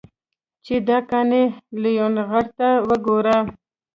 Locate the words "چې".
0.65-0.75